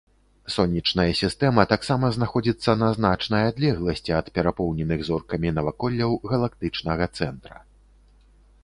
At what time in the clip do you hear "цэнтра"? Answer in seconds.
7.21-7.57